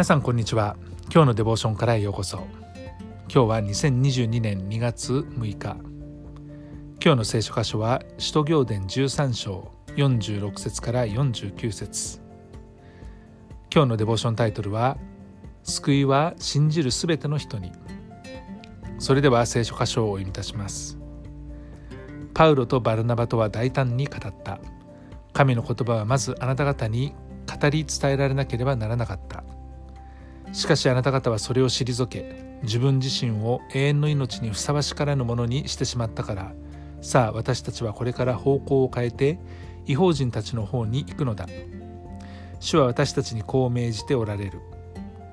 [0.00, 0.78] 皆さんこんにちは。
[1.12, 2.38] 今日のデボーションからようこそ。
[3.28, 5.76] 今日は2022年2月6日。
[7.04, 12.18] 今日の聖書箇所は使徒行伝13章46節から49節。
[13.70, 14.96] 今日のデボーションタイトルは
[15.64, 17.70] 救いは信じるすべての人に。
[18.98, 20.96] それでは聖書箇所をお読みいたします。
[22.32, 24.60] パウロとバルナバとは大胆に語った。
[25.34, 27.12] 神の言葉はまずあなた方に
[27.46, 29.44] 語り伝えられなければならなかった。
[30.52, 36.52] しかしあなた方はそれを退け自分自身を永遠の命にふさわしからぬものにしてしまったから
[37.00, 39.38] さあ私たちはこれから方向を変えて
[39.86, 41.46] 違法人たちの方に行くのだ。
[42.60, 44.60] 主は私たちにこう命じておられる。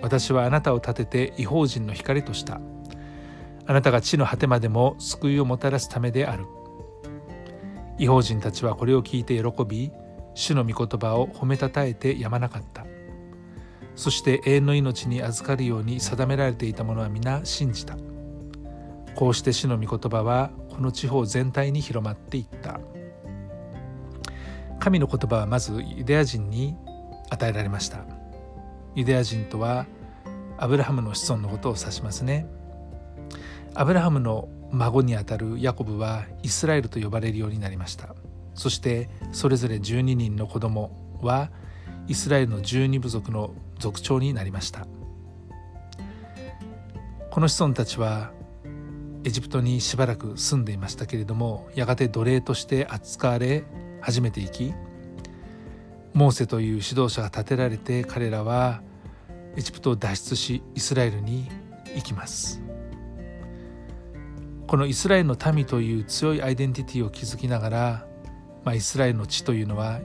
[0.00, 2.60] 私はあなたを立てて違法人の光とした。
[3.66, 6.46] あなたが地の果てまでも救いをもたらすためである。
[7.98, 9.90] 違法人たちはこれを聞いて喜び
[10.34, 12.86] 主の御言葉を褒めたたえてやまなかった。
[13.98, 17.96] そして永遠の命に預かるように定められていた者は皆信じた。
[19.16, 22.78] こうして主の御言葉はこの地方全体に広まっていった。
[24.78, 26.76] 神の言葉はまずユダヤ人に
[27.28, 28.04] 与えられました。
[28.94, 29.84] ユダヤ人とは
[30.58, 32.46] アブラハムの子孫のことを指しますね。
[33.74, 38.14] アブラハムの孫にあたるヤコブはイスラエルと呼ばれるようになりました。
[38.54, 41.50] そしてそれぞれ12人の子供は
[42.08, 44.86] イスラエルの12部族の族長になりました。
[47.30, 48.32] この子孫たちは
[49.24, 53.64] エジプトにしばらく住んでいましたけれどもやがて奴隷として扱われ
[54.00, 54.72] 始めていき
[56.14, 58.82] モーセという指導者が立てられて彼らは
[59.56, 61.48] エジプトを脱出しイスラエルに
[61.94, 62.62] 行きます。
[64.66, 68.06] このイスラエルの民という強いアイデンティティを築きながら、
[68.64, 70.00] まあ、イスラエルの地というのは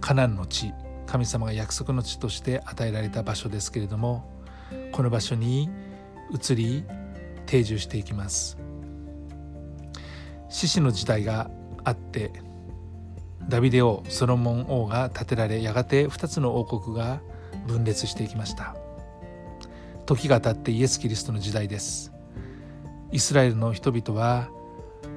[0.00, 0.72] カナンの地。
[1.06, 4.30] 神様が約束の地として与えられた場所ですけれども
[4.92, 5.68] この場所に
[6.32, 6.84] 移り
[7.46, 8.58] 定住していきます。
[10.48, 11.50] 獅子の時代が
[11.82, 12.32] あって
[13.48, 17.20] ダビデ王ソロモン王が建てられやがて2つの王国が
[17.66, 18.76] 分裂していきました。
[20.06, 22.12] 時が経ってイエス・キリストの時代です。
[23.10, 24.48] イスラエルの人々は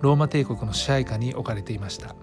[0.00, 2.14] ローマ帝国の支配下に置かれていました。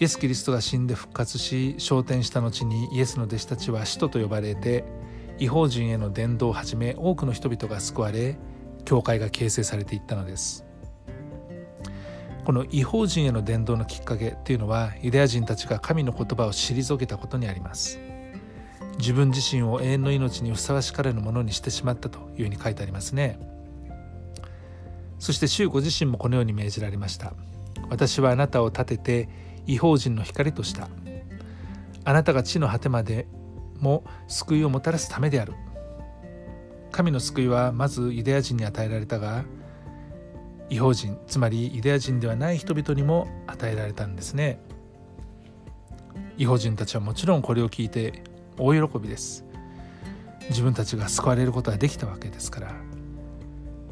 [0.00, 4.82] イエス・キリストが死んで復活し昇天した後にイエスの弟子たちは使徒と呼ばれて
[5.38, 8.38] 違法人への伝道をはじめ多くの人々が救われ
[8.86, 10.64] 教会が形成されていったのです。
[12.46, 18.00] この違法人への伝道のきっかけっていうのはユダヤ人たちが神の言葉を退けたことにあります。
[18.98, 23.38] 自分自身を永遠の命にふさわしからぬものにしてしまったというふうに書いてありますね。
[25.18, 27.34] そして主ご自身もこのように命じられました。
[27.90, 30.88] 私はあなたを立てて違法人の光とした。
[32.04, 33.26] あなたが地の果てまで
[33.78, 35.54] も救いをもたらすためである。
[36.92, 39.44] 神の救いはまずユダヤ人に与えられたが
[40.68, 44.60] 違法人つまりユダヤ人ではない人々にも与えられたんですね。
[46.36, 48.22] 違法人たちはもちろんこれを聞いて
[48.56, 49.44] 大喜びです。
[50.48, 52.74] 自分たちが救われることができたわけですから。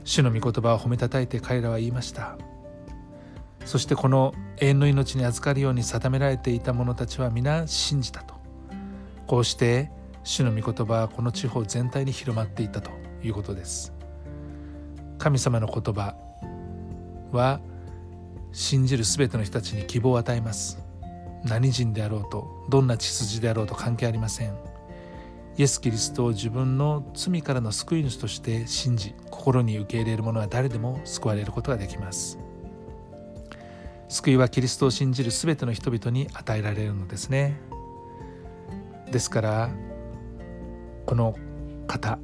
[0.05, 2.39] 主の御言葉を褒めたたえて彼らは言いました。
[3.65, 8.35] そしてこの永遠の命に預かるように定められていた者たちは皆信じたと。
[9.27, 9.91] こうして
[10.25, 12.91] 主の御言葉はこの地方全体に広まっていったと
[13.23, 13.93] いうことです。
[15.19, 16.15] 神様の言葉
[17.33, 17.61] は
[18.53, 20.79] 信じる全ての人たちに希望を与えます。
[21.45, 24.55] 何人であろうとどんな血筋であろうと関係ありません。
[25.57, 32.39] イエス・キリストを自分の罪からの救い主として信じ心に受け入れる者は誰でも救われることができます。
[34.09, 37.61] 救いはキリストを信じる全ての人々に与えられるのですね。
[39.11, 39.71] ですから
[41.07, 41.35] この
[41.87, 42.19] 方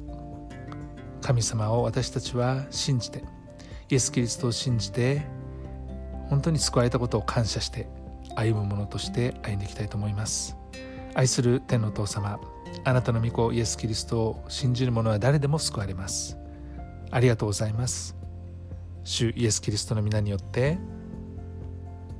[1.21, 3.23] 神様を私たちは信じて
[3.89, 5.25] イエス・キリストを信じて
[6.29, 7.87] 本当に救われたことを感謝して
[8.35, 10.57] 歩むものとして歩んでいきたいと思います。
[11.13, 12.39] 愛する天のお父様
[12.83, 16.37] あなたの御子イエス・キリストを信じる者は誰でも救われます。
[17.11, 18.15] ありがとうございます。
[19.03, 20.77] 主イエス・キリストの皆によって